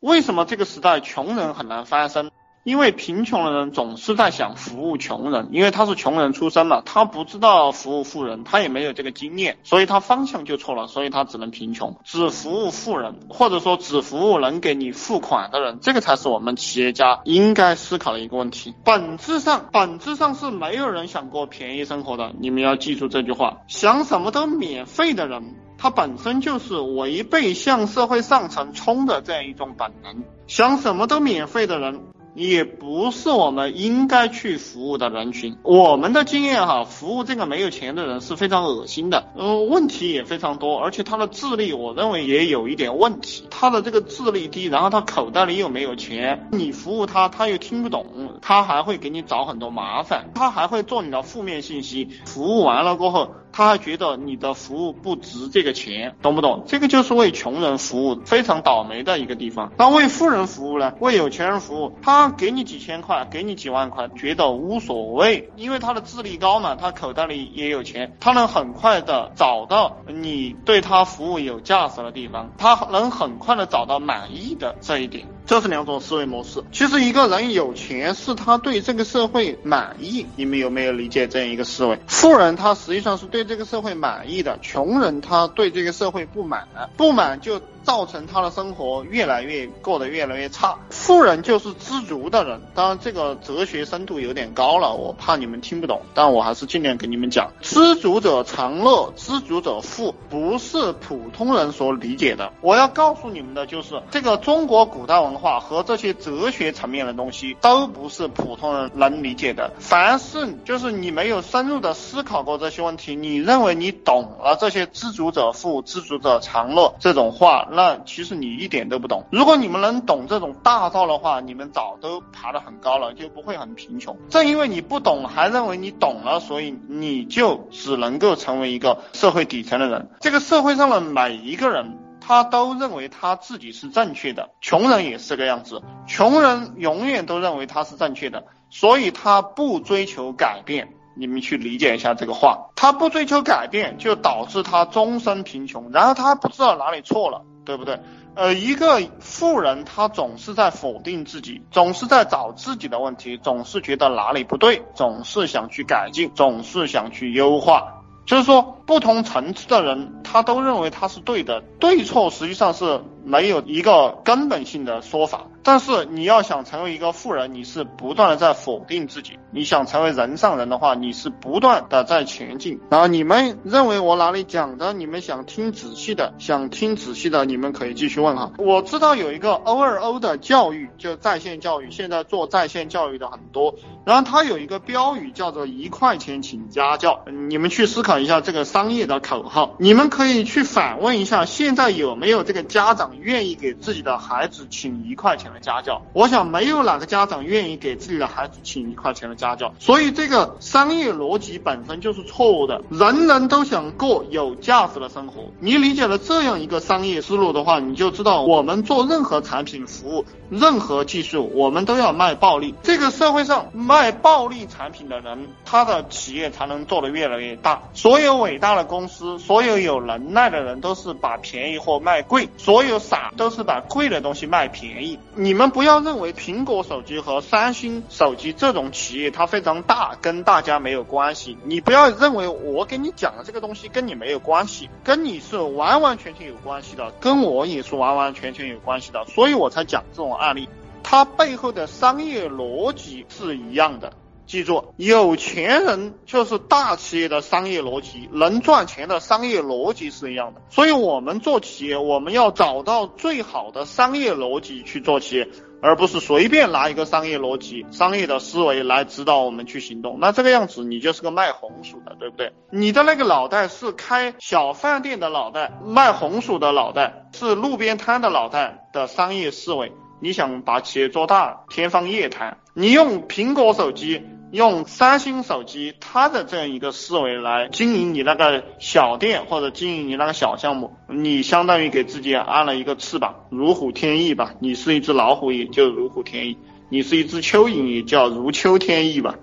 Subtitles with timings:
[0.00, 2.30] 为什么这个时代穷人很难翻身？
[2.62, 18.74] 因为贫穷的人总是在想服务穷人，因为他是穷人出身嘛，他不知道服务富人，他也没有这个经验，所以他方向就错了，所以他只能贫穷，只服务富人，或者说只服务能给你付款的人，这个才是我们企业家应该思考的一个问题。
[18.84, 32.02] 本质上，本质上是没有人想过便宜生活的，你们要记住这句话，想什么都免费的人，他本身就是违背向社会上层冲的这样一种本能，想什么都免费的人。
[32.32, 35.56] 也不是我们应该去服务的人群。
[35.64, 43.48] 我们的经验哈，服务这个没有钱的人是非常恶心的，嗯，问题也非常多，而且他的智力我认为也有一点问题。
[43.50, 48.06] 他的这个智力低，然后他口袋里又没有钱，你服务他他又听不懂，
[48.40, 52.08] 他还会给你找很多麻烦，他还会做你的负面信息。
[52.26, 53.34] 服务完了过后。
[53.52, 56.64] 他还觉得你的服务不值这个钱，懂不懂？
[56.66, 59.72] 这个就是为穷人服务，非常倒霉的一个地方。
[59.76, 60.94] 那为富人服务呢？
[61.00, 75.26] 为有钱人服务，他给你几千块，给你几万块，觉得无所谓，因为他的智力高嘛，他口袋里也有钱，他能很快的找到你对他服务有价值的地方，他能很快的找到满意的这一点。
[75.50, 76.62] 这是两种思维模式。
[76.70, 81.98] 其实一个人有钱是他对这个社会满意，你们有没有理解这样一个思维？
[82.06, 87.60] 富人他实际上是对这个社会满意的，穷人他对这个社会不满，不满就。
[87.82, 90.76] 造成他的生活越来越过得越来越差。
[90.90, 97.50] 富人就是知足的人，当然这个哲学深度有点高了，我怕你们听不懂，但我还是尽量给你们讲。
[97.60, 102.52] 知足者常乐，知足者富，不是普通人所理解的。
[102.60, 109.70] 我要告诉你们的就是，这个中国古代文化和这些哲学层面的东西都不是普通人能理解的。
[109.78, 117.68] 凡是就是你没有深入的思考过这些问题，你认为你懂了这些知足者富、知足者常乐这种话。
[117.72, 119.24] 那其实你一点都不懂。
[119.30, 124.16] 如果你们能懂这种大道的话，你们早都爬得很高了，就不会很贫穷。
[124.28, 130.10] 正因为你不懂，还认为你懂了，所以你就只能够成为一个社会底层的人。
[130.20, 134.50] 这个社会上的每一个人，他都认为他自己是正确的。
[134.60, 140.94] 穷人也是这个样子，穷人永远都认为他是正确的，所以他不追求改变。
[141.16, 147.44] 你们去理解一下这个话，他不追求改变，就导致他终身贫穷，然后他不知道哪里错了。
[147.64, 148.00] 对不对？
[148.34, 158.02] 呃，一个富人他总是在否定自己，总是在找自己的问题，总是觉得哪里不对，总是想去改进，总是想去优化。
[158.26, 165.46] 就是说，不同层次的人，他都认为他是对的，对错实际上是没有一个根本性的说法。
[165.62, 172.80] 但是你要想成为一个富人，你是不断的在否定自己；你想成为人上人的话，你是不断的在前进。
[172.88, 178.52] 然后你们认为我哪里讲的，你们想听仔细的，想听仔细的，你们可以继续问哈。
[178.56, 183.74] 我知道有一个 O 二 O 的教育，就在线教育，现在做在线教育的很多。
[184.06, 189.76] 然后它有一个标语叫做一块钱请家教，你们去思考一下这个商业的口号。
[189.78, 195.60] 你们可以去反问一下，现在有没有这个家长愿意给自己的孩子请一块钱的？
[195.60, 202.82] 家教，我想没有哪个家长愿意给自己的孩子请一块钱的家教，所以这个商业逻辑本身就是错误的。
[202.88, 212.74] 人人都想过有价值的生活，你理解了这样一个商业思路的话，你就知道我们做任何产品服务、任何技术，我们都要卖暴利。
[212.82, 217.82] 这个社会上卖暴利产品的人，他的企业才能做得越来越大。
[217.92, 225.18] 所有伟大的公司，所有有能耐的人，都是把便宜货卖贵；所有傻都是把贵的东西卖便宜。
[225.34, 231.58] 你们不要认为苹果手机和三星手机这种企业它非常大，跟大家没有关系。
[231.64, 240.68] 你不要认为我给你讲的这个东西跟你没有关系，跟你是完完全全有关系的，跟我也是完完全全有关系的，所以我才讲这种案例。
[241.02, 244.12] 它背后的商业逻辑是一样的。
[244.50, 250.60] 记住，有钱人就是大企业的商业逻辑，能赚钱的商业逻辑是一样的。
[250.70, 255.48] 所以，我们做企业，我们要找到最好的商业逻辑去做企业，
[255.80, 260.18] 而不是随便拿一个商业逻辑、商业的思维来指导我们去行动。
[260.18, 262.52] 那这个样子，你就是个卖红薯的，对不对？
[262.72, 269.92] 你的那个脑袋是开小饭店的脑袋，卖红薯的脑袋，是路边摊的脑袋的商业思维。
[270.20, 272.58] 你想把企业做大，天方夜谭。
[272.74, 274.20] 你用苹果手机。
[274.52, 284.54] 用三星手机，它的这样一个思维来经营你那个小店或者经营你那个小项目，你相当于给自己安了一个翅膀，如虎添翼吧。
[284.58, 286.56] 你是一只老虎，也就如虎添翼；
[286.88, 289.36] 你是一只蚯蚓，也叫如秋添翼吧。